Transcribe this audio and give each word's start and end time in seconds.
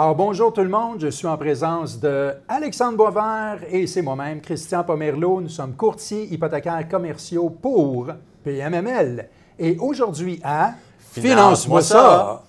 Alors 0.00 0.14
bonjour 0.14 0.52
tout 0.52 0.60
le 0.60 0.68
monde, 0.68 1.00
je 1.00 1.08
suis 1.08 1.26
en 1.26 1.36
présence 1.36 1.98
de 1.98 2.32
Alexandre 2.46 2.96
Boisvert 2.96 3.58
et 3.68 3.88
c'est 3.88 4.00
moi-même, 4.00 4.40
Christian 4.40 4.84
Pomerleau. 4.84 5.40
Nous 5.40 5.48
sommes 5.48 5.74
courtiers 5.74 6.32
hypothécaires 6.32 6.88
commerciaux 6.88 7.50
pour 7.50 8.06
PMML. 8.44 9.28
Et 9.58 9.76
aujourd'hui 9.80 10.40
à 10.44 10.74
Finance-moi 11.00 11.82
ça. 11.82 12.44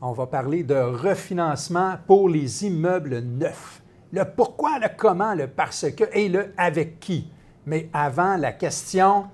on 0.00 0.12
va 0.12 0.26
parler 0.26 0.62
de 0.62 0.74
refinancement 0.74 1.96
pour 2.06 2.30
les 2.30 2.64
immeubles 2.64 3.18
neufs. 3.18 3.82
Le 4.10 4.24
pourquoi, 4.24 4.78
le 4.78 4.88
comment, 4.96 5.34
le 5.34 5.48
parce 5.48 5.90
que 5.90 6.04
et 6.14 6.30
le 6.30 6.54
avec 6.56 6.98
qui. 6.98 7.28
Mais 7.66 7.90
avant 7.92 8.38
la 8.38 8.52
question, 8.52 9.26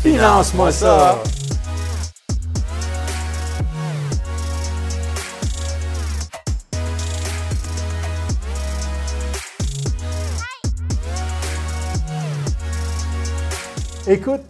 Finance-moi 0.00 0.72
ça. 0.72 1.18
Écoute, 14.08 14.40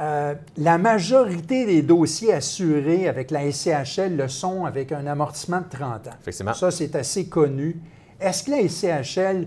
euh, 0.00 0.34
la 0.56 0.76
majorité 0.78 1.66
des 1.66 1.82
dossiers 1.82 2.32
assurés 2.34 3.08
avec 3.08 3.30
la 3.30 3.50
SCHL 3.50 4.16
le 4.16 4.28
sont 4.28 4.64
avec 4.64 4.92
un 4.92 5.06
amortissement 5.06 5.60
de 5.60 5.68
30 5.76 6.08
ans. 6.08 6.10
Effectivement. 6.20 6.54
Ça, 6.54 6.70
c'est 6.70 6.94
assez 6.96 7.28
connu. 7.28 7.80
Est-ce 8.20 8.44
que 8.44 8.50
la 8.50 8.68
SCHL 8.68 9.46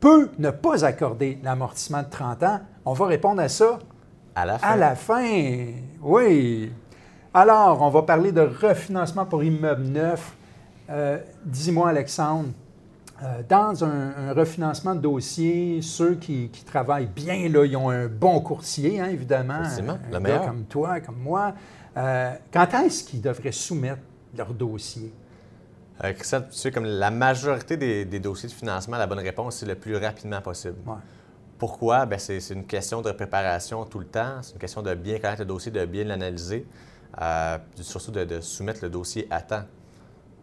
peut 0.00 0.30
ne 0.38 0.50
pas 0.50 0.84
accorder 0.84 1.38
l'amortissement 1.42 2.02
de 2.02 2.08
30 2.10 2.42
ans? 2.42 2.60
On 2.84 2.92
va 2.94 3.06
répondre 3.06 3.42
à 3.42 3.48
ça 3.48 3.78
À 4.34 4.46
la 4.46 4.58
fin. 4.58 4.66
à 4.68 4.76
la 4.76 4.94
fin. 4.94 5.66
Oui. 6.02 6.72
Alors, 7.34 7.82
on 7.82 7.90
va 7.90 8.02
parler 8.02 8.32
de 8.32 8.40
refinancement 8.40 9.26
pour 9.26 9.44
immeubles 9.44 9.84
neufs. 9.84 10.32
Euh, 10.88 11.18
Dis-moi, 11.44 11.90
Alexandre, 11.90 12.48
euh, 13.22 13.42
dans 13.48 13.84
un, 13.84 14.28
un 14.28 14.32
refinancement 14.32 14.94
de 14.94 15.00
dossier, 15.00 15.80
ceux 15.82 16.14
qui, 16.16 16.48
qui 16.50 16.64
travaillent 16.64 17.06
bien, 17.06 17.48
là, 17.48 17.64
ils 17.64 17.76
ont 17.76 17.90
un 17.90 18.06
bon 18.08 18.40
courtier, 18.40 19.00
hein, 19.00 19.08
évidemment. 19.10 19.54
Un 19.54 19.80
le 19.80 20.10
gars 20.12 20.20
meilleur. 20.20 20.46
comme 20.46 20.64
toi, 20.64 21.00
comme 21.00 21.18
moi. 21.18 21.54
Euh, 21.96 22.34
quand 22.52 22.68
est-ce 22.74 23.04
qu'ils 23.04 23.22
devraient 23.22 23.52
soumettre 23.52 24.02
leur 24.36 24.52
dossier? 24.52 25.12
Euh, 26.04 26.12
Christian, 26.12 26.42
tu 26.42 26.58
sais, 26.58 26.70
comme 26.70 26.84
la 26.84 27.10
majorité 27.10 27.76
des, 27.78 28.04
des 28.04 28.20
dossiers 28.20 28.48
de 28.50 28.54
financement, 28.54 28.98
la 28.98 29.06
bonne 29.06 29.20
réponse, 29.20 29.56
c'est 29.56 29.66
le 29.66 29.76
plus 29.76 29.96
rapidement 29.96 30.42
possible. 30.42 30.76
Ouais. 30.86 30.96
Pourquoi? 31.58 32.04
Ben, 32.04 32.18
c'est 32.18 32.38
c'est 32.40 32.52
une 32.52 32.66
question 32.66 33.00
de 33.00 33.12
préparation 33.12 33.84
tout 33.86 33.98
le 34.00 34.06
temps. 34.06 34.42
C'est 34.42 34.52
une 34.52 34.58
question 34.58 34.82
de 34.82 34.94
bien 34.94 35.18
connaître 35.18 35.40
le 35.40 35.46
dossier, 35.46 35.72
de 35.72 35.86
bien 35.86 36.04
l'analyser. 36.04 36.66
euh, 37.22 37.58
surtout 37.80 38.10
de, 38.10 38.24
de 38.24 38.40
soumettre 38.40 38.80
le 38.82 38.90
dossier 38.90 39.26
à 39.30 39.40
temps 39.40 39.62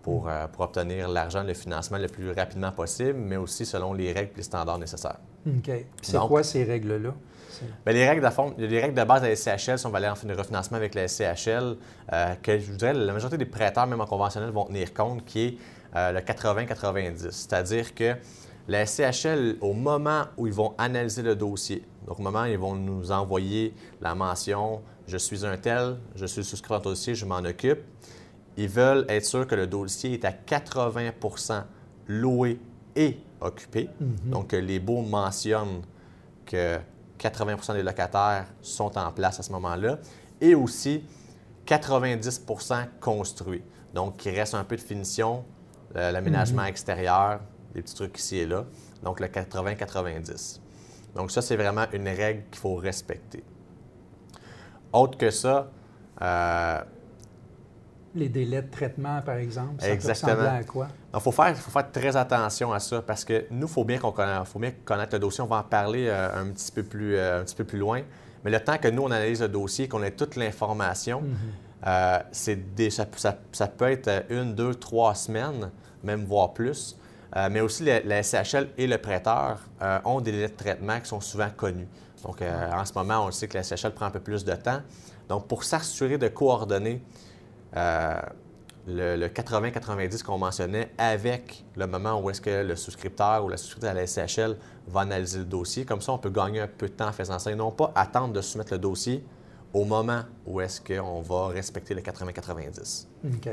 pour, 0.04 0.28
euh, 0.28 0.48
pour 0.48 0.66
obtenir 0.66 1.08
l'argent, 1.08 1.44
le 1.44 1.54
financement 1.54 1.98
le 1.98 2.08
plus 2.08 2.32
rapidement 2.32 2.72
possible, 2.72 3.18
mais 3.18 3.38
aussi 3.38 3.66
selon 3.66 3.94
les 3.94 4.12
règles 4.12 4.32
et 4.34 4.38
les 4.38 4.44
standards 4.44 4.78
nécessaires. 4.78 5.18
OK. 5.48 5.72
C'est 6.02 6.20
quoi 6.20 6.44
ces 6.44 6.64
règles-là? 6.64 7.14
Bien, 7.86 7.94
les 7.94 8.08
règles 8.08 8.26
de 8.26 8.30
fond, 8.30 8.54
les 8.58 8.82
règles 8.82 8.96
de 8.96 9.04
base 9.04 9.22
de 9.22 9.28
la 9.28 9.36
SCHL, 9.36 9.78
si 9.78 9.86
on 9.86 9.90
va 9.90 10.00
aller 10.00 10.10
en 10.10 10.16
fin 10.16 10.28
de 10.28 10.34
refinancement 10.34 10.78
avec 10.78 10.96
la 10.96 11.08
SCHL, 11.08 11.78
euh, 12.12 12.36
que 12.42 12.60
je 12.60 12.72
voudrais, 12.72 12.94
la 12.94 13.14
majorité 13.14 13.38
des 13.38 13.46
prêteurs, 13.46 13.88
même 13.88 14.02
en 14.02 14.06
conventionnel, 14.06 14.50
vont 14.50 14.66
tenir 14.66 14.94
compte, 14.94 15.24
qui 15.24 15.46
est 15.46 15.58
euh, 15.96 16.12
le 16.12 16.20
80-90. 16.20 17.32
C'est-à-dire 17.32 17.94
que 17.94 18.16
la 18.68 18.86
SCHL, 18.86 19.58
au 19.62 19.74
moment 19.74 20.24
où 20.38 20.48
ils 20.48 20.54
vont 20.54 20.74
analyser 20.78 21.22
le 21.22 21.36
dossier, 21.36 21.84
donc 22.08 22.20
au 22.20 22.24
moment 22.24 22.44
où 22.44 22.48
ils 22.48 22.58
vont 22.58 22.76
nous 22.76 23.12
envoyer 23.12 23.74
la 24.02 24.16
mention 24.16 24.82
«Je 25.08 25.18
suis 25.18 25.46
un 25.46 25.58
tel, 25.58 25.98
je 26.16 26.26
suis 26.26 26.44
souscrit 26.44 26.74
au 26.74 26.80
dossier, 26.80 27.14
je 27.14 27.26
m'en 27.26 27.40
occupe», 27.40 27.80
ils 28.58 28.70
veulent 28.70 29.06
être 29.10 29.26
sûrs 29.26 29.48
que 29.48 29.56
le 29.56 29.68
dossier 29.68 30.14
est 30.14 30.26
à 30.26 30.32
80% 30.32 31.64
loué 32.08 32.60
et 32.96 33.18
occupé. 33.42 33.90
Donc, 34.26 34.50
que 34.50 34.56
les 34.56 34.80
baux 34.80 35.02
mentionnent 35.02 35.82
que 36.46 36.78
80% 37.20 37.74
des 37.74 37.84
locataires 37.84 38.48
sont 38.62 38.98
en 38.98 39.12
place 39.12 39.40
à 39.40 39.44
ce 39.44 39.52
moment-là 39.52 39.98
et 40.42 40.56
aussi 40.56 41.04
90% 41.66 42.86
construits. 43.00 43.64
Donc, 43.94 44.26
il 44.26 44.36
reste 44.36 44.54
un 44.54 44.64
peu 44.64 44.76
de 44.76 44.82
finition, 44.82 45.44
euh, 45.96 46.12
l'aménagement 46.12 46.64
extérieur, 46.66 47.40
des 47.74 47.82
petits 47.82 47.96
trucs 47.96 48.18
ici 48.20 48.38
et 48.40 48.46
là. 48.46 48.66
Donc, 49.04 49.20
le 49.20 49.28
80-90. 49.28 50.60
Donc, 51.16 51.32
ça, 51.32 51.42
c'est 51.42 51.56
vraiment 51.56 51.86
une 51.94 52.08
règle 52.08 52.44
qu'il 52.50 52.60
faut 52.60 52.76
respecter. 52.76 53.44
Autre 54.92 55.18
que 55.18 55.30
ça, 55.30 55.70
euh, 56.22 56.82
Les 58.16 58.30
délais 58.30 58.62
de 58.62 58.70
traitement, 58.70 59.22
par 59.22 59.36
exemple, 59.38 59.82
ça 59.82 59.90
Exactement. 59.90 60.36
peut 60.36 60.48
à 60.48 60.64
quoi? 60.64 60.88
Il 61.16 61.20
faut 61.20 61.32
faire, 61.32 61.58
faut 61.58 61.72
faire 61.72 61.92
très 61.92 62.16
attention 62.16 62.72
à 62.72 62.80
ça 62.80 63.02
parce 63.02 63.26
que 63.26 63.46
nous, 63.50 63.66
il 63.68 63.72
faut 63.74 63.84
bien 63.84 63.98
qu'on 63.98 64.12
connaisse, 64.12 64.48
faut 64.48 64.60
bien 64.60 64.72
connaître 64.86 65.14
le 65.16 65.20
dossier. 65.20 65.44
On 65.44 65.48
va 65.48 65.58
en 65.58 65.64
parler 65.64 66.06
euh, 66.08 66.30
un, 66.42 66.48
petit 66.52 66.72
peu 66.72 66.84
plus, 66.84 67.16
euh, 67.16 67.42
un 67.42 67.44
petit 67.44 67.56
peu 67.56 67.64
plus 67.64 67.80
loin. 67.80 68.02
Mais 68.46 68.52
le 68.52 68.60
temps 68.60 68.78
que 68.78 68.88
nous, 68.88 69.02
on 69.02 69.10
analyse 69.12 69.42
le 69.42 69.48
dossier, 69.48 69.88
qu'on 69.88 70.04
ait 70.04 70.12
toute 70.12 70.36
l'information, 70.36 71.24
euh, 71.88 72.20
c'est 72.32 72.76
des- 72.76 72.92
ça, 72.92 73.06
ça- 73.16 73.38
ça 73.52 73.68
peut 73.68 73.90
être 73.90 74.08
euh, 74.08 74.22
une, 74.30 74.54
deux, 74.54 74.76
trois 74.76 75.16
semaines, 75.16 75.72
même 76.04 76.24
voire 76.26 76.54
plus. 76.54 76.96
Euh, 77.36 77.50
mais 77.52 77.62
aussi, 77.62 77.84
la, 77.84 78.00
la 78.02 78.22
SCHL 78.22 78.70
et 78.78 78.86
le 78.86 79.00
prêteur 79.00 79.58
euh, 79.82 79.98
ont 80.06 80.22
des 80.22 80.32
délais 80.32 80.50
de 80.50 80.56
traitement 80.56 81.00
qui 81.00 81.08
sont 81.08 81.22
souvent 81.22 81.50
connus. 81.56 81.88
Donc, 82.24 82.42
euh, 82.44 82.72
en 82.72 82.86
ce 82.86 82.94
moment, 82.94 83.24
on 83.24 83.26
le 83.26 83.32
sait 83.32 83.48
que 83.48 83.58
la 83.58 83.64
SCHL 83.64 83.92
prend 83.92 84.06
un 84.06 84.12
peu 84.12 84.20
plus 84.20 84.46
de 84.46 84.54
temps. 84.54 84.82
Donc, 85.28 85.48
pour 85.48 85.64
s'assurer 85.64 86.20
de 86.20 86.28
coordonner 86.28 87.02
euh, 87.76 88.20
le, 88.88 89.16
le 89.16 89.28
80-90 89.28 90.24
qu'on 90.24 90.38
mentionnait 90.38 90.90
avec 90.98 91.64
le 91.76 91.88
moment 91.88 92.20
où 92.22 92.30
est-ce 92.30 92.42
que 92.42 92.64
le 92.64 92.76
souscripteur 92.76 93.44
ou 93.46 93.50
la 93.50 93.58
souscriptrice 93.58 93.90
à 93.90 93.94
la 93.94 94.06
SCHL 94.06 94.58
va 94.88 95.02
analyser 95.02 95.40
le 95.40 95.46
dossier. 95.46 95.86
Comme 95.86 96.02
ça, 96.02 96.12
on 96.12 96.18
peut 96.18 96.30
gagner 96.30 96.60
un 96.60 96.68
peu 96.68 96.88
de 96.88 96.94
temps 96.94 97.08
en 97.08 97.14
faisant 97.14 97.40
ça 97.40 97.52
et 97.52 97.56
non 97.56 97.72
pas 97.72 97.92
attendre 97.96 98.34
de 98.34 98.42
soumettre 98.42 98.74
le 98.74 98.80
dossier 98.80 99.24
au 99.74 99.86
moment 99.86 100.22
où 100.46 100.60
est-ce 100.62 100.82
qu'on 100.82 101.22
va 101.22 101.48
respecter 101.48 101.94
le 101.94 102.02
80-90. 102.02 103.08
OK. 103.26 103.50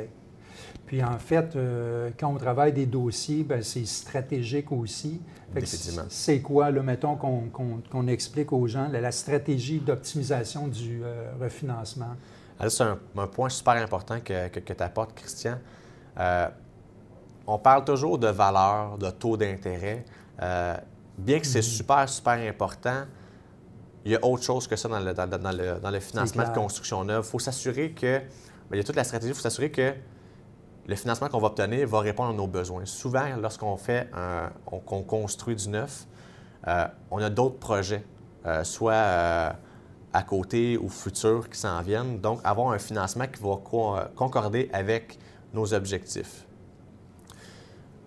Puis 0.87 1.03
en 1.03 1.19
fait, 1.19 1.55
euh, 1.57 2.11
quand 2.19 2.29
on 2.29 2.37
travaille 2.37 2.73
des 2.73 2.87
dossiers, 2.87 3.45
ben, 3.45 3.63
c'est 3.63 3.87
stratégique 3.87 4.73
aussi. 4.73 5.21
C'est 6.09 6.41
quoi, 6.41 6.71
là, 6.71 6.83
mettons 6.83 7.15
qu'on 7.17 7.43
qu'on- 7.49 7.81
qu'on 7.91 8.07
explique 8.09 8.53
aux 8.53 8.67
gens 8.67 8.89
la, 8.89 9.01
la 9.01 9.13
stratégie 9.13 9.79
d'optimisation 9.79 10.67
du 10.67 11.03
euh, 11.05 11.31
refinancement? 11.41 12.17
Alors, 12.61 12.71
c'est 12.71 12.85
un, 12.85 12.99
un 13.17 13.27
point 13.27 13.49
super 13.49 13.73
important 13.75 14.21
que, 14.21 14.49
tu 14.61 14.83
apportes, 14.83 15.15
Christian. 15.15 15.59
Euh, 16.19 16.49
on 17.47 17.59
parle 17.59 17.85
toujours 17.85 18.19
de 18.19 18.29
valeur, 18.29 18.99
de 18.99 19.11
taux 19.11 19.37
d'intérêt. 19.37 20.05
Euh, 20.43 20.77
bien 21.17 21.41
que 21.41 21.47
c'est 21.47 21.63
super, 21.63 22.07
super 22.09 22.35
important, 22.49 23.05
il 24.05 24.13
y 24.13 24.17
a 24.17 24.25
autre 24.25 24.43
chose 24.43 24.67
que 24.69 24.77
ça 24.77 24.89
dans 24.89 25.01
le, 25.01 25.13
dans, 25.15 25.27
dans 25.27 25.53
le, 25.53 25.81
dans 25.81 25.91
le 25.91 26.01
financement 26.01 26.43
de 26.43 26.55
construction 26.55 27.03
neuve. 27.05 27.25
Il 27.27 27.31
faut 27.31 27.39
s'assurer 27.39 27.91
que, 27.93 28.19
bien, 28.19 28.29
il 28.73 28.77
y 28.77 28.81
a 28.81 28.85
toute 28.85 28.97
la 28.97 29.05
stratégie, 29.05 29.31
il 29.33 29.35
faut 29.35 29.41
s'assurer 29.41 29.71
que 29.71 29.95
le 30.87 30.97
financement 30.97 31.29
qu'on 31.29 31.39
va 31.41 31.49
obtenir 31.49 31.87
va 31.89 32.01
répondre 32.01 32.31
à 32.31 32.33
nos 32.35 32.47
besoins. 32.47 32.85
Souvent, 32.85 33.25
lorsqu'on 33.41 33.77
fait 33.77 34.09
un- 34.15 34.51
on- 34.67 34.79
qu'on 34.81 35.03
construit 35.03 35.55
du 35.57 35.69
neuf, 35.69 36.07
euh, 36.67 36.87
on 37.11 37.19
a 37.23 37.31
d'autres 37.31 37.59
projets, 37.59 38.05
euh, 38.47 38.65
soit 38.65 39.55
à 40.13 40.23
côté 40.23 40.77
ou 40.77 40.89
futurs 40.89 41.49
qui 41.49 41.59
s'en 41.59 41.81
viennent. 41.83 42.19
Donc, 42.21 42.41
avoir 42.45 42.73
un 42.73 42.79
financement 42.79 43.27
qui 43.27 43.43
va 43.43 43.57
co- 43.57 43.97
concorder 44.17 44.69
avec 44.73 45.19
nos 45.55 45.73
objectifs. 45.73 46.45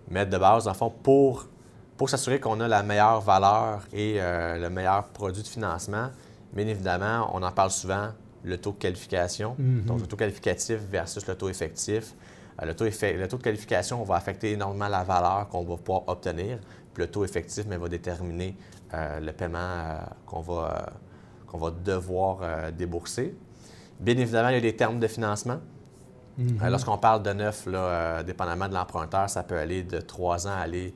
Mettre 0.10 0.32
de 0.32 0.38
base, 0.38 0.68
en 0.68 0.74
fond, 0.74 0.90
pour, 0.90 1.46
pour 1.98 2.10
s'assurer 2.10 2.40
qu'on 2.40 2.60
a 2.60 2.68
la 2.68 2.84
meilleure 2.84 3.22
valeur 3.22 3.82
et 3.94 4.16
euh, 4.18 4.58
le 4.60 4.70
meilleur 4.70 5.06
produit 5.06 5.42
de 5.44 5.48
financement, 5.48 6.10
bien 6.54 6.68
évidemment, 6.68 7.30
on 7.34 7.42
en 7.42 7.52
parle 7.52 7.72
souvent, 7.72 8.10
le 8.44 8.58
taux 8.58 8.72
de 8.74 8.78
qualification. 8.78 9.56
Mhm. 9.58 9.84
Donc, 9.86 10.02
le 10.02 10.08
taux 10.08 10.18
qualificatif 10.18 10.80
versus 10.92 11.26
le 11.26 11.36
taux 11.36 11.48
effectif. 11.50 12.14
Euh, 12.62 12.66
le, 12.66 12.76
taux 12.76 12.86
effe- 12.86 13.18
le 13.18 13.28
taux 13.30 13.38
de 13.38 13.44
qualification 13.44 14.04
va 14.04 14.16
affecter 14.16 14.52
énormément 14.52 14.90
la 14.90 15.04
valeur 15.04 15.48
qu'on 15.48 15.64
va 15.64 15.78
pouvoir 15.78 16.04
obtenir. 16.08 16.60
Puis 16.94 17.04
le 17.04 17.10
taux 17.10 17.24
effectif 17.24 17.66
mais, 17.68 17.78
va 17.78 17.88
déterminer 17.88 18.56
euh, 18.94 19.20
le 19.22 19.32
paiement 19.32 19.98
qu'on 20.28 20.42
va, 20.42 20.92
qu'on 21.54 21.60
va 21.60 21.72
devoir 21.72 22.40
euh, 22.42 22.72
débourser. 22.72 23.36
Bien 24.00 24.18
évidemment, 24.18 24.50
il 24.50 24.56
y 24.56 24.58
a 24.58 24.62
des 24.62 24.76
termes 24.76 25.00
de 25.00 25.08
financement. 25.08 25.60
Euh, 26.40 26.70
Lorsqu'on 26.70 26.98
parle 26.98 27.22
de 27.22 27.32
neuf, 27.32 27.68
là, 27.68 27.78
euh, 27.78 28.24
dépendamment 28.24 28.68
de 28.68 28.74
l'emprunteur, 28.74 29.30
ça 29.30 29.44
peut 29.44 29.58
aller 29.58 29.84
de 29.84 30.00
3 30.00 30.48
ans 30.48 30.52
à 30.52 30.62
aller 30.62 30.94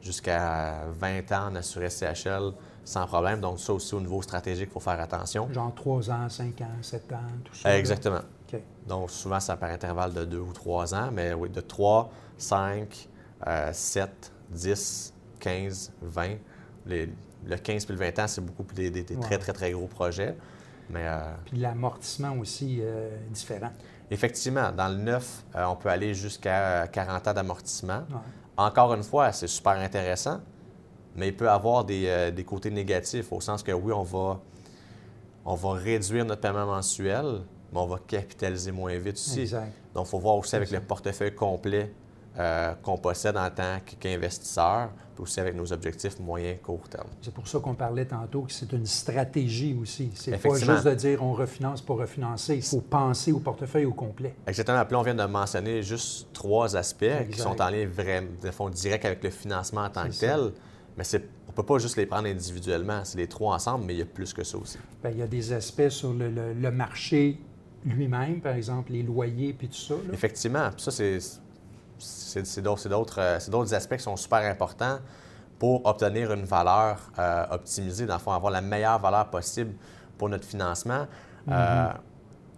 jusqu'à 0.00 0.84
20 0.98 1.30
ans 1.32 1.48
en 1.50 1.54
assuré 1.56 1.90
CHL 1.90 2.52
sans 2.84 3.06
problème. 3.06 3.40
Donc, 3.40 3.60
ça 3.60 3.74
aussi, 3.74 3.94
au 3.94 4.00
niveau 4.00 4.22
stratégique, 4.22 4.70
il 4.70 4.72
faut 4.72 4.80
faire 4.80 4.98
attention. 4.98 5.52
Genre 5.52 5.74
3 5.74 6.10
ans, 6.10 6.28
5 6.30 6.60
ans, 6.62 6.66
7 6.80 7.12
ans, 7.12 7.16
tout 7.44 7.54
ça. 7.54 7.76
Exactement. 7.76 8.20
OK. 8.50 8.60
Donc, 8.86 9.10
souvent, 9.10 9.40
c'est 9.40 9.56
par 9.56 9.70
intervalle 9.70 10.14
de 10.14 10.24
2 10.24 10.38
ou 10.38 10.52
3 10.54 10.94
ans, 10.94 11.10
mais 11.12 11.34
oui, 11.34 11.50
de 11.50 11.60
3, 11.60 12.10
5, 12.38 13.08
euh, 13.46 13.70
7, 13.74 14.32
10, 14.48 15.14
15, 15.38 15.92
20. 16.00 16.36
Les- 16.88 17.08
le 17.46 17.56
15 17.56 17.84
puis 17.84 17.94
le 17.94 18.00
20 18.00 18.18
ans, 18.18 18.26
c'est 18.26 18.40
beaucoup 18.40 18.64
plus 18.64 18.74
des, 18.74 18.90
des- 18.90 19.02
des 19.04 19.14
Ouais. 19.14 19.20
très, 19.20 19.38
très, 19.38 19.52
très 19.52 19.70
gros 19.70 19.86
projets. 19.86 20.36
Mais 20.90 21.06
euh, 21.06 21.20
Puis 21.44 21.58
l'amortissement 21.58 22.32
aussi 22.38 22.78
euh, 22.80 23.16
différent. 23.30 23.70
Effectivement, 24.10 24.72
dans 24.72 24.88
le 24.88 24.96
neuf, 24.96 25.44
euh, 25.54 25.64
on 25.66 25.76
peut 25.76 25.90
aller 25.90 26.14
jusqu'à 26.14 26.88
40 26.88 27.28
ans 27.28 27.34
d'amortissement. 27.34 28.02
Encore 28.56 28.92
une 28.94 29.02
fois, 29.02 29.30
c'est 29.32 29.46
super 29.46 29.72
intéressant, 29.74 30.40
mais 31.14 31.28
il 31.28 31.36
peut 31.36 31.48
avoir 31.48 31.84
des, 31.84 32.32
des, 32.32 32.44
côtés 32.44 32.70
négatifs 32.70 33.30
au 33.32 33.40
sens 33.40 33.62
que 33.62 33.70
oui, 33.70 33.92
on 33.92 34.02
va, 34.02 34.40
on 35.44 35.54
va 35.54 35.72
réduire 35.74 36.24
notre 36.24 36.40
paiement 36.40 36.66
mensuel, 36.66 37.42
mais 37.72 37.78
on 37.78 37.86
va 37.86 37.98
capitaliser 38.04 38.72
moins 38.72 38.96
vite 38.98 39.14
aussi. 39.16 39.42
Exact. 39.42 39.72
Donc, 39.94 40.06
il 40.06 40.10
faut 40.10 40.18
voir 40.18 40.36
aussi 40.36 40.56
avec 40.56 40.70
le 40.70 40.80
portefeuille 40.80 41.34
complet 41.34 41.92
euh, 42.38 42.74
qu'on 42.82 42.96
possède 42.96 43.36
en 43.36 43.50
tant 43.50 43.78
qu'investisseur, 43.98 44.90
puis 45.14 45.22
aussi 45.22 45.40
avec 45.40 45.56
nos 45.56 45.72
objectifs 45.72 46.20
moyen 46.20 46.54
court 46.62 46.88
terme. 46.88 47.08
C'est 47.20 47.34
pour 47.34 47.48
ça 47.48 47.58
qu'on 47.58 47.74
parlait 47.74 48.04
tantôt 48.04 48.42
que 48.42 48.52
c'est 48.52 48.70
une 48.72 48.86
stratégie 48.86 49.76
aussi. 49.80 50.10
C'est 50.14 50.40
pas 50.40 50.54
juste 50.54 50.86
de 50.86 50.94
dire 50.94 51.22
on 51.22 51.32
refinance 51.32 51.82
pour 51.82 51.98
refinancer. 51.98 52.56
Il 52.56 52.62
faut 52.62 52.80
penser 52.80 53.32
au 53.32 53.40
portefeuille 53.40 53.86
au 53.86 53.92
complet. 53.92 54.36
Exactement. 54.46 54.84
Puis 54.84 54.94
on 54.94 55.02
vient 55.02 55.16
de 55.16 55.24
mentionner 55.24 55.82
juste 55.82 56.28
trois 56.32 56.76
aspects 56.76 57.28
qui 57.32 57.38
sont 57.38 57.60
en 57.60 57.70
lien 57.70 57.86
vraiment, 57.86 58.28
de 58.40 58.50
fond, 58.52 58.68
direct 58.68 59.04
avec 59.04 59.24
le 59.24 59.30
financement 59.30 59.82
en 59.82 59.90
tant 59.90 60.08
que 60.08 60.18
tel. 60.18 60.52
Mais 60.96 61.04
on 61.14 61.50
ne 61.50 61.56
peut 61.56 61.62
pas 61.62 61.78
juste 61.78 61.96
les 61.96 62.06
prendre 62.06 62.28
individuellement. 62.28 63.00
C'est 63.04 63.18
les 63.18 63.26
trois 63.26 63.54
ensemble, 63.54 63.84
mais 63.84 63.94
il 63.94 63.98
y 63.98 64.02
a 64.02 64.06
plus 64.06 64.32
que 64.32 64.44
ça 64.44 64.58
aussi. 64.58 64.78
Bien, 65.02 65.12
il 65.12 65.18
y 65.18 65.22
a 65.22 65.26
des 65.26 65.52
aspects 65.52 65.88
sur 65.88 66.12
le, 66.12 66.70
marché 66.70 67.38
lui-même, 67.84 68.40
par 68.40 68.54
exemple, 68.54 68.92
les 68.92 69.02
loyers 69.02 69.52
puis 69.52 69.68
tout 69.68 69.74
ça. 69.74 69.94
Effectivement. 70.12 70.70
Puis 70.70 70.82
ça, 70.82 70.90
c'est 70.90 71.18
c'est 71.98 72.58
euh, 72.58 73.38
d'autres 73.48 73.74
aspects 73.74 73.96
qui 73.96 74.02
sont 74.02 74.16
super 74.16 74.38
importants 74.38 74.98
pour 75.58 75.84
obtenir 75.86 76.32
une 76.32 76.44
valeur 76.44 76.98
euh, 77.18 77.46
optimisée, 77.50 78.06
dans 78.06 78.14
le 78.14 78.20
fond, 78.20 78.32
avoir 78.32 78.52
la 78.52 78.60
meilleure 78.60 78.98
valeur 78.98 79.28
possible 79.28 79.74
pour 80.16 80.28
notre 80.28 80.44
financement. 80.44 81.06
Euh, 81.48 81.52
mm-hmm. 81.52 81.92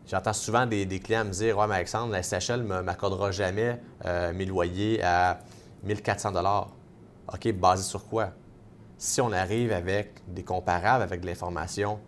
J'entends 0.07 0.33
souvent 0.33 0.67
des, 0.67 0.87
clients 1.01 1.25
me 1.25 1.31
dire 1.31 1.57
Ouais, 1.57 1.67
mais 1.67 1.77
Alexandre, 1.77 2.13
la 2.13 2.23
SHL 2.23 2.63
ne 2.63 2.81
m'accordera 2.81 3.31
jamais 3.31 3.81
mes 4.35 4.45
loyers 4.45 5.01
à 5.05 5.39
1400 5.85 6.33
OK, 7.33 7.53
basé 7.53 7.85
sur 7.85 8.05
quoi? 8.07 8.31
Si 8.99 9.21
on 9.21 9.31
arrive 9.31 9.73
avec 9.73 10.15
des 10.27 10.43
comparables, 10.43 11.05
avec 11.05 11.21
de 11.21 11.27
l'information 11.27 12.01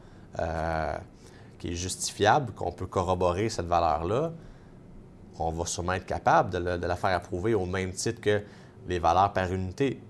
qui 1.60 1.68
est 1.68 1.76
justifiable, 1.76 2.52
qu'on 2.54 2.72
peut 2.72 2.86
corroborer 2.86 3.48
cette 3.48 3.66
valeur-là, 3.66 4.32
on 5.38 5.50
va 5.50 5.66
sûrement 5.66 5.94
être 5.94 6.06
capable 6.06 6.50
de, 6.50 6.58
la 6.58 6.96
faire 6.96 7.10
approuver 7.10 7.54
au 7.54 7.66
même 7.66 7.92
titre 7.92 8.20
que 8.20 8.42
les 8.88 8.98
valeurs 8.98 9.32
par 9.32 9.52
unité. 9.52 10.00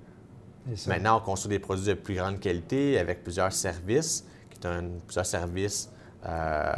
Maintenant, 0.87 1.19
on 1.19 1.21
construit 1.21 1.51
des 1.51 1.59
produits 1.59 1.87
de 1.87 1.95
plus 1.95 2.15
grande 2.15 2.39
qualité 2.39 2.99
avec 2.99 3.25
plusieurs 3.25 3.53
services, 3.53 4.25
qui 4.51 4.59
est 4.61 4.67
un, 4.67 4.85
plusieurs 5.07 5.27
services, 5.27 5.91
euh, 6.27 6.73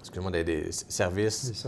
excusez-moi, 0.00 0.30
des, 0.30 0.72
services, 0.72 1.66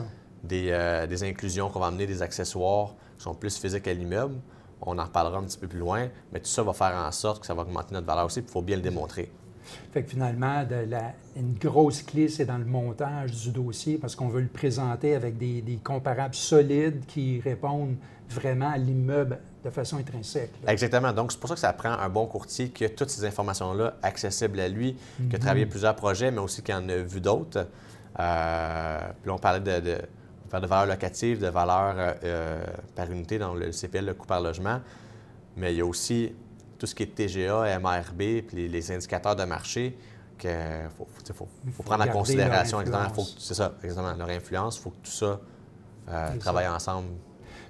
euh, 0.51 1.07
des, 1.07 1.25
inclusions 1.25 1.71
qu'on 1.71 1.79
va 1.79 1.87
amener, 1.87 2.07
des 2.07 2.23
accessoires 2.23 2.95
qui 3.17 3.23
sont 3.23 3.35
plus 3.35 3.57
physiques 3.57 3.87
à 3.87 3.95
l'immeuble. 3.95 4.35
On 4.81 4.99
en 4.99 5.05
reparlera 5.05 5.39
un 5.39 5.45
petit 5.45 5.59
peu 5.59 5.69
plus 5.69 5.79
loin, 5.79 6.09
mais 6.33 6.41
tout 6.41 6.49
ça 6.49 6.65
va 6.65 6.73
faire 6.73 6.97
en 6.97 7.13
sorte 7.13 7.41
que 7.41 7.47
ça 7.47 7.55
va 7.55 7.63
augmenter 7.63 7.95
notre 7.95 8.07
valeur 8.07 8.27
aussi, 8.27 8.41
il 8.41 8.49
faut 8.49 8.63
bien 8.63 8.77
le 8.77 8.83
démontrer. 8.83 9.31
Fait 9.93 10.03
que 10.03 10.11
finalement, 10.11 10.65
une 11.37 11.55
grosse 11.55 12.03
clé, 12.03 12.29
c'est 12.29 12.45
dans 12.45 12.59
le 12.59 12.65
montage 12.65 13.33
du 13.33 13.51
dossier 13.51 13.99
parce 13.99 14.17
qu'on 14.17 14.29
veut 14.29 14.41
le 14.41 14.49
présenter 14.49 15.15
avec 15.15 15.37
des, 15.39 15.79
comparables 15.83 16.35
solides 16.35 17.05
qui 17.07 17.41
répondent 17.41 17.97
vraiment 18.29 18.71
à 18.71 18.79
l'immeuble 18.79 19.39
de 19.65 19.71
façon 19.71 19.99
intrinsèque. 19.99 20.51
Exactement. 20.67 21.13
Donc, 21.13 21.33
c'est 21.33 21.39
pour 21.39 21.49
ça 21.49 21.55
que 21.55 21.61
ça 21.61 21.73
prend 21.73 21.93
un 21.93 22.09
bon 22.09 22.27
courtier 22.27 22.71
qui 22.71 22.85
a 22.85 22.89
toutes 22.89 23.11
ces 23.11 23.25
informations-là 23.25 23.97
accessibles 24.03 24.59
à 24.59 24.69
lui, 24.69 24.95
qui 25.17 25.37
a 25.37 25.39
mhm. 25.39 25.45
travaillé 25.45 25.67
plusieurs 25.67 25.95
projets, 25.95 26.31
mais 26.31 26.41
aussi 26.41 26.63
qui 26.63 26.73
en 26.73 26.89
a 26.89 26.97
vu 26.97 27.21
d'autres. 27.21 27.69
Euh, 28.19 28.99
puis 29.23 29.31
on 29.31 29.39
parlait 29.39 29.61
de, 29.61 29.87
de, 29.87 29.99
de 30.61 30.67
valeur 30.67 30.87
locative, 30.87 31.41
de 31.41 31.49
valeur 31.49 31.95
euh, 32.25 32.65
par 32.95 33.11
unité 33.11 33.39
dans 33.39 33.55
le 33.55 33.71
CPL, 33.73 34.05
le 34.07 34.15
coût 34.15 34.27
par 34.27 34.41
logement. 34.41 34.81
Mais 35.57 35.73
il 35.73 35.79
y 35.79 35.81
a 35.81 35.87
aussi 35.87 36.33
tout 36.83 36.87
ce 36.89 36.97
qui 36.97 37.05
est 37.05 37.15
TGA, 37.15 37.79
MRB, 37.79 38.43
puis 38.45 38.69
les, 38.69 38.91
indicateurs 38.91 39.37
de 39.37 39.45
marché, 39.45 39.97
qu'il 40.37 40.51
faut, 40.99 41.47
faut, 41.73 41.83
prendre 41.85 42.03
en 42.03 42.09
considération. 42.09 42.83
C'est 43.39 43.55
ça, 43.55 43.75
exactement. 43.85 44.17
Leur 44.17 44.29
influence, 44.31 44.79
il 44.79 44.81
faut 44.81 44.91
que 44.91 45.05
tout 45.05 45.13
ça 45.13 45.41
euh, 46.09 46.37
travaille 46.39 46.67
ensemble. 46.67 47.07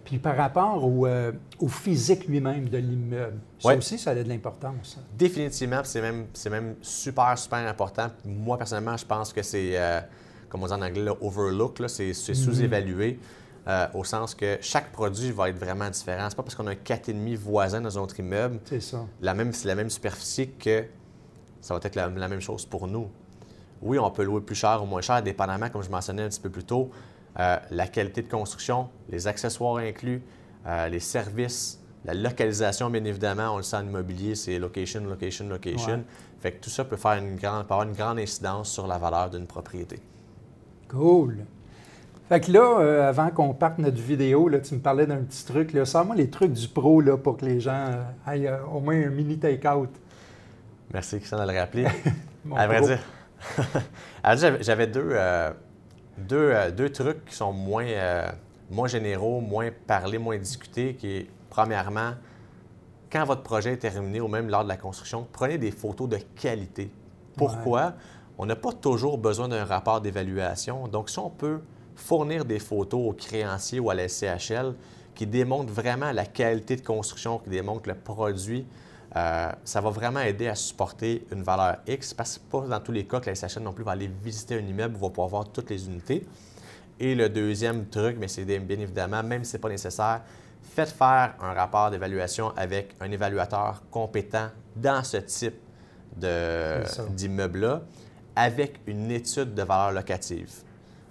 Puis 0.02 0.18
par 0.18 0.34
rapport 0.34 0.82
au, 0.82 1.06
euh, 1.06 1.30
physique 1.68 2.26
lui-même 2.26 2.70
de 2.70 2.78
l'immeuble, 2.78 3.36
ça 3.58 3.76
aussi, 3.76 3.98
ça 3.98 4.12
a 4.12 4.14
de 4.14 4.22
l'importance. 4.22 4.98
Définitivement, 5.14 5.82
c'est 5.84 6.00
même, 6.00 6.28
même 6.50 6.76
super, 6.80 7.36
super 7.36 7.68
important. 7.68 8.08
Moi, 8.24 8.56
personnellement, 8.56 8.96
je 8.96 9.04
pense 9.04 9.30
que 9.30 9.42
c'est, 9.42 9.72
euh, 9.74 10.00
comme 10.48 10.62
on 10.62 10.68
dit 10.68 10.72
en 10.72 10.80
anglais, 10.80 11.12
overlook, 11.20 11.82
c'est 11.86 12.12
mm-hmm. 12.12 12.34
sous-évalué. 12.34 13.20
Euh, 13.68 13.86
au 13.94 14.02
sens 14.02 14.34
que 14.34 14.58
chaque 14.60 14.90
produit 14.90 15.30
va 15.30 15.48
être 15.48 15.58
vraiment 15.58 15.88
différent. 15.88 16.26
C'est 16.28 16.34
pas 16.34 16.42
parce 16.42 16.56
qu'on 16.56 16.66
a 16.66 16.72
un 16.72 16.74
4,5 16.74 17.36
voisin 17.36 17.80
dans 17.80 17.96
un 17.96 18.02
autre 18.02 18.18
immeuble. 18.18 18.58
La 19.20 19.34
même, 19.34 19.52
c'est 19.52 19.68
la 19.68 19.76
même 19.76 19.90
superficie 19.90 20.50
que 20.50 20.84
ça 21.60 21.74
va 21.74 21.80
être 21.80 21.94
la, 21.94 22.08
même 22.08 22.40
chose 22.40 22.66
pour 22.66 22.88
nous. 22.88 23.08
Oui, 23.80 24.00
on 24.00 24.10
peut 24.10 24.24
louer 24.24 24.40
plus 24.40 24.56
cher 24.56 24.82
ou 24.82 24.86
moins 24.86 25.00
cher, 25.00 25.22
dépendamment, 25.22 25.68
comme 25.68 25.82
je 25.82 25.90
mentionnais 25.90 26.22
un 26.22 26.28
petit 26.28 26.40
peu 26.40 26.50
plus 26.50 26.64
tôt, 26.64 26.90
euh, 27.38 27.56
la 27.70 27.86
qualité 27.86 28.22
de 28.22 28.28
construction, 28.28 28.88
les 29.08 29.28
accessoires 29.28 29.76
inclus, 29.76 30.22
euh, 30.66 30.88
les 30.88 31.00
services, 31.00 31.80
la 32.04 32.14
localisation, 32.14 32.90
bien 32.90 33.04
évidemment, 33.04 33.54
on 33.54 33.58
le 33.58 33.62
sent 33.62 33.76
en 33.76 33.86
immobilier, 33.86 34.34
c'est 34.34 34.58
location, 34.58 35.04
location, 35.04 35.48
location. 35.48 36.04
Fait 36.40 36.50
que 36.50 36.64
tout 36.64 36.70
ça 36.70 36.84
peut 36.84 36.96
faire 36.96 37.12
une 37.12 37.36
grande, 37.36 37.66
peut 37.68 37.74
avoir 37.74 37.86
une 37.86 37.94
grande 37.94 38.18
incidence 38.18 38.72
sur 38.72 38.88
la 38.88 38.98
valeur 38.98 39.30
d'une 39.30 39.46
propriété. 39.46 40.00
Cool. 40.88 41.46
Fait 42.32 42.40
que 42.40 42.50
là, 42.50 42.80
euh, 42.80 43.06
avant 43.10 43.28
qu'on 43.28 43.52
parte 43.52 43.76
notre 43.76 44.00
vidéo, 44.00 44.48
là, 44.48 44.58
tu 44.60 44.74
me 44.74 44.80
parlais 44.80 45.06
d'un 45.06 45.18
petit 45.18 45.44
truc. 45.44 45.76
Sors-moi 45.84 46.16
les 46.16 46.30
trucs 46.30 46.54
du 46.54 46.66
pro 46.66 47.02
là, 47.02 47.18
pour 47.18 47.36
que 47.36 47.44
les 47.44 47.60
gens 47.60 47.90
euh, 47.90 48.32
aient 48.32 48.48
euh, 48.48 48.64
au 48.72 48.80
moins 48.80 48.94
un 48.94 49.10
mini 49.10 49.38
take-out. 49.38 49.90
Merci, 50.94 51.18
Christian, 51.18 51.44
de 51.44 51.52
le 51.52 51.58
rappeler. 51.58 51.84
à 52.56 52.66
vrai 52.66 52.80
dire. 52.80 53.00
j'avais 54.62 54.86
deux, 54.86 55.14
deux, 56.16 56.88
trucs 56.88 57.22
qui 57.26 57.34
sont 57.34 57.52
moins, 57.52 57.84
moins 58.70 58.88
généraux, 58.88 59.42
moins 59.42 59.68
parlés, 59.86 60.16
moins 60.16 60.38
discutés. 60.38 60.94
Qui 60.94 61.16
est, 61.16 61.26
premièrement, 61.50 62.12
quand 63.10 63.26
votre 63.26 63.42
projet 63.42 63.74
est 63.74 63.76
terminé 63.76 64.22
ou 64.22 64.28
même 64.28 64.48
lors 64.48 64.64
de 64.64 64.70
la 64.70 64.78
construction, 64.78 65.28
prenez 65.30 65.58
des 65.58 65.70
photos 65.70 66.08
de 66.08 66.16
qualité. 66.40 66.90
Pourquoi? 67.36 67.92
On 68.38 68.46
n'a 68.46 68.56
pas 68.56 68.72
toujours 68.72 69.18
besoin 69.18 69.48
d'un 69.48 69.66
rapport 69.66 70.00
d'évaluation. 70.00 70.88
Donc, 70.88 71.10
si 71.10 71.18
on 71.18 71.28
peut 71.28 71.60
fournir 71.96 72.44
des 72.44 72.58
photos 72.58 73.00
aux 73.10 73.12
créanciers 73.12 73.80
ou 73.80 73.90
à 73.90 73.94
la 73.94 74.08
SCHL 74.08 74.74
qui 75.14 75.26
démontrent 75.26 75.72
vraiment 75.72 76.12
la 76.12 76.24
qualité 76.24 76.76
de 76.76 76.80
construction, 76.82 77.38
qui 77.38 77.50
démontrent 77.50 77.88
le 77.88 77.94
produit. 77.94 78.66
Euh, 79.14 79.50
ça 79.64 79.80
va 79.80 79.90
vraiment 79.90 80.20
aider 80.20 80.48
à 80.48 80.54
supporter 80.54 81.26
une 81.30 81.42
valeur 81.42 81.76
X 81.86 82.14
parce 82.14 82.38
que 82.38 82.44
pas 82.50 82.66
dans 82.66 82.80
tous 82.80 82.92
les 82.92 83.04
cas 83.04 83.20
que 83.20 83.28
la 83.28 83.34
SCHL 83.34 83.62
non 83.62 83.72
plus 83.72 83.84
va 83.84 83.92
aller 83.92 84.10
visiter 84.22 84.54
un 84.54 84.66
immeuble 84.66 84.96
où 84.96 85.00
va 85.00 85.08
pouvoir 85.08 85.28
voir 85.28 85.48
toutes 85.52 85.70
les 85.70 85.86
unités. 85.86 86.26
Et 86.98 87.14
le 87.14 87.28
deuxième 87.28 87.86
truc, 87.86 88.16
mais 88.18 88.28
c'est 88.28 88.44
bien 88.44 88.78
évidemment, 88.78 89.22
même 89.22 89.44
si 89.44 89.50
ce 89.50 89.56
n'est 89.56 89.60
pas 89.60 89.68
nécessaire, 89.68 90.22
faites 90.62 90.90
faire 90.90 91.34
un 91.40 91.52
rapport 91.52 91.90
d'évaluation 91.90 92.52
avec 92.56 92.94
un 93.00 93.10
évaluateur 93.10 93.82
compétent 93.90 94.48
dans 94.76 95.02
ce 95.04 95.18
type 95.18 95.56
d'immeuble-là 96.16 97.82
avec 98.34 98.80
une 98.86 99.10
étude 99.10 99.54
de 99.54 99.62
valeur 99.62 99.92
locative. 99.92 100.50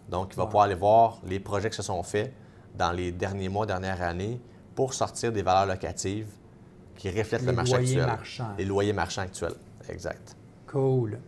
Donc, 0.09 0.33
il 0.33 0.37
va 0.37 0.45
pouvoir 0.45 0.65
aller 0.65 0.75
voir 0.75 1.19
les 1.25 1.39
projets 1.39 1.69
qui 1.69 1.77
se 1.77 1.83
sont 1.83 2.03
faits 2.03 2.33
dans 2.77 2.91
les 2.91 3.11
derniers 3.11 3.49
mois, 3.49 3.65
dernières 3.65 4.01
années 4.01 4.39
pour 4.75 4.93
sortir 4.93 5.31
des 5.31 5.41
valeurs 5.41 5.65
locatives 5.65 6.27
qui 6.95 7.09
reflètent 7.09 7.45
le 7.45 7.53
marché 7.53 7.75
actuel. 7.75 8.05
Marchands. 8.05 8.53
Les 8.57 8.65
loyers 8.65 8.93
marchands 8.93 9.21
actuels. 9.21 9.55
Exact. 9.89 10.35
Cool. 10.67 11.19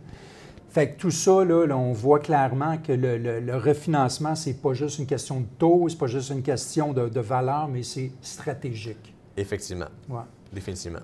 Fait 0.70 0.90
que 0.90 0.98
tout 0.98 1.10
ça, 1.10 1.44
là, 1.44 1.76
on 1.76 1.92
voit 1.92 2.18
clairement 2.18 2.78
que 2.78 2.92
le, 2.92 3.16
le, 3.18 3.40
le 3.40 3.56
refinancement, 3.56 4.34
c'est 4.34 4.54
pas 4.54 4.74
juste 4.74 4.98
une 4.98 5.06
question 5.06 5.40
de 5.40 5.46
taux, 5.58 5.88
c'est 5.88 5.98
pas 5.98 6.06
juste 6.06 6.30
une 6.30 6.42
question 6.42 6.92
de, 6.92 7.08
de 7.08 7.20
valeur, 7.20 7.68
mais 7.68 7.82
c'est 7.82 8.10
stratégique. 8.20 9.14
Effectivement. 9.36 9.86
Ouais. 10.08 10.22
Définitivement. 10.52 11.00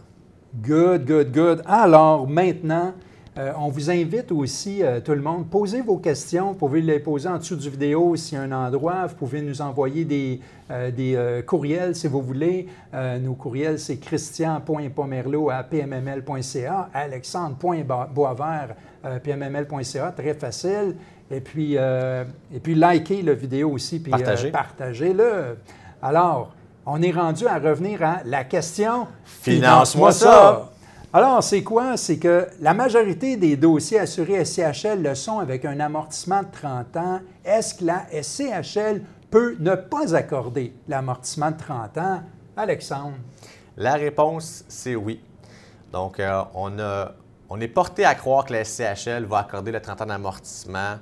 Good, 0.54 1.04
good, 1.04 1.32
good. 1.32 1.62
Alors, 1.66 2.26
maintenant, 2.28 2.94
euh, 3.38 3.52
on 3.56 3.68
vous 3.68 3.90
invite 3.90 4.32
aussi, 4.32 4.82
euh, 4.82 5.00
tout 5.00 5.12
le 5.12 5.20
monde, 5.20 5.49
posez 5.49 5.82
vos 5.82 5.99
questions. 5.99 6.49
Vous 6.49 6.54
pouvez 6.58 6.80
les 6.80 6.99
poser 6.99 7.28
en 7.28 7.38
dessous 7.38 7.54
du 7.54 7.70
vidéo 7.70 8.16
s'il 8.16 8.37
y 8.37 8.40
a 8.40 8.42
un 8.42 8.50
endroit. 8.50 9.06
Vous 9.06 9.14
pouvez 9.14 9.40
nous 9.40 9.62
envoyer 9.62 10.04
des, 10.04 10.40
euh, 10.70 11.40
courriels 11.42 11.94
si 11.94 12.08
vous 12.08 12.22
voulez. 12.22 12.66
nos 13.20 13.34
courriels, 13.34 13.78
c'est 13.78 13.99
christian.pomerleau 13.99 15.49
à 15.50 15.62
pmml.ca, 15.62 16.90
alexandre.boisvert 16.92 18.75
pmml.ca, 19.22 20.12
très 20.12 20.34
facile. 20.34 20.96
Et 21.30 21.40
puis, 21.40 21.75
et 21.75 22.60
puis 22.60 22.75
likez 22.75 23.22
la 23.22 23.34
vidéo 23.34 23.70
aussi, 23.70 24.00
puis 24.00 24.12
partagez-le. 24.52 25.56
Alors, 26.02 26.52
on 26.84 27.00
est 27.00 27.12
rendu 27.12 27.46
à 27.46 27.58
revenir 27.58 28.02
à 28.02 28.20
la 28.25 28.42
question 28.44 29.06
Finance-moi 29.25 30.10
ça. 30.12 30.70
Alors, 31.12 31.42
c'est 31.42 31.64
quoi? 31.64 31.96
C'est 31.96 32.18
que 32.18 32.46
la 32.60 32.72
majorité 32.72 33.36
des 33.36 33.56
dossiers 33.56 33.98
assurés 33.98 34.44
SCHL 34.44 35.02
le 35.02 35.16
sont 35.16 35.40
avec 35.40 35.64
un 35.64 35.80
amortissement 35.80 36.42
de 36.44 36.48
30 36.52 36.96
ans. 36.98 37.20
Est-ce 37.44 37.74
que 37.74 37.84
la 37.84 38.06
SCHL 38.22 39.02
peut 39.28 39.56
ne 39.58 39.74
pas 39.74 40.14
accorder 40.14 40.72
l'amortissement 40.86 41.50
de 41.50 41.56
30 41.56 41.98
ans? 41.98 42.22
Alexandre? 42.56 43.16
La 43.76 43.94
réponse, 43.94 44.64
c'est 44.68 44.94
oui. 44.94 45.20
Donc, 45.92 46.20
euh, 46.20 46.44
on, 46.54 46.78
a, 46.78 47.12
on 47.48 47.60
est 47.60 47.68
porté 47.68 48.04
à 48.04 48.14
croire 48.14 48.44
que 48.44 48.52
la 48.52 48.64
SCHL 48.64 49.24
va 49.24 49.38
accorder 49.38 49.72
le 49.72 49.80
30 49.80 50.02
ans 50.02 50.06
d'amortissement 50.06 50.98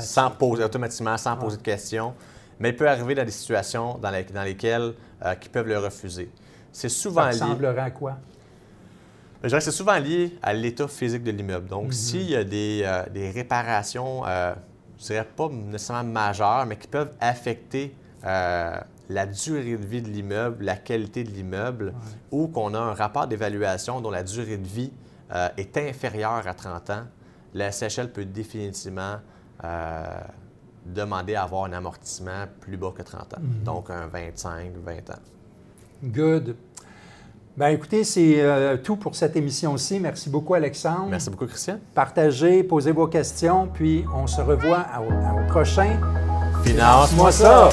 sans 0.00 0.30
poser, 0.32 0.64
automatiquement, 0.64 1.16
sans 1.16 1.34
poser 1.34 1.56
de 1.56 1.62
questions. 1.62 2.12
Mais 2.60 2.70
il 2.70 2.76
peut 2.76 2.88
arriver 2.88 3.14
dans 3.14 3.24
des 3.24 3.30
situations 3.30 3.96
dans, 3.96 4.12
dans 4.34 4.42
lesquelles 4.42 4.92
euh, 5.24 5.34
ils 5.42 5.48
peuvent 5.48 5.66
le 5.66 5.78
refuser. 5.78 6.30
C'est 6.70 6.90
souvent 6.90 7.22
Ça 7.32 7.46
ressemblerait 7.46 7.80
à 7.80 7.90
quoi? 7.90 8.18
Je 9.42 9.48
dirais 9.48 9.60
que 9.60 9.64
c'est 9.64 9.70
souvent 9.70 9.98
lié 9.98 10.36
à 10.42 10.52
l'état 10.52 10.88
physique 10.88 11.22
de 11.22 11.30
l'immeuble. 11.30 11.68
Donc, 11.68 11.86
mhm. 11.86 11.92
s'il 11.92 12.30
y 12.30 12.36
a 12.36 12.44
des, 12.44 12.82
euh, 12.84 13.04
des 13.12 13.30
réparations, 13.30 14.26
euh, 14.26 14.54
je 14.98 15.04
dirais 15.04 15.28
pas 15.36 15.48
nécessairement 15.48 16.10
majeures, 16.10 16.66
mais 16.66 16.76
qui 16.76 16.88
peuvent 16.88 17.12
affecter 17.20 17.94
euh, 18.24 18.80
la 19.08 19.26
durée 19.26 19.76
de 19.76 19.86
vie 19.86 20.02
de 20.02 20.08
l'immeuble, 20.08 20.64
la 20.64 20.76
qualité 20.76 21.22
de 21.22 21.30
l'immeuble, 21.30 21.94
ou 22.32 22.48
qu'on 22.48 22.74
a 22.74 22.78
un 22.78 22.94
rapport 22.94 23.28
d'évaluation 23.28 24.00
dont 24.00 24.10
la 24.10 24.24
durée 24.24 24.56
de 24.56 24.66
vie 24.66 24.92
euh, 25.32 25.48
est 25.56 25.76
inférieure 25.76 26.46
à 26.46 26.54
30 26.54 26.90
ans, 26.90 27.04
la 27.54 27.70
SHL 27.70 28.10
peut 28.12 28.24
définitivement 28.24 29.16
demander 30.86 31.34
à 31.34 31.42
avoir 31.42 31.64
un 31.64 31.72
amortissement 31.72 32.44
plus 32.60 32.76
bas 32.76 32.92
que 32.96 33.02
30 33.02 33.34
ans, 33.34 33.40
mhm. 33.40 33.64
donc 33.64 33.90
un 33.90 34.06
25, 34.06 34.72
20 34.76 35.10
ans. 35.10 35.18
Good. 36.04 36.54
Bien, 37.58 37.70
écoutez, 37.70 38.04
c'est 38.04 38.34
euh, 38.36 38.76
tout 38.76 38.94
pour 38.94 39.16
cette 39.16 39.34
émission-ci. 39.34 39.98
Merci 39.98 40.30
beaucoup, 40.30 40.54
Alexandre. 40.54 41.08
Merci 41.10 41.28
beaucoup, 41.28 41.46
Christian. 41.46 41.80
Partagez, 41.92 42.62
posez 42.62 42.92
vos 42.92 43.08
questions, 43.08 43.66
puis 43.74 44.04
on 44.14 44.28
se 44.28 44.40
revoit 44.40 44.86
au, 45.00 45.50
prochain. 45.50 45.98
Finance-moi 46.62 47.32
ça. 47.32 47.70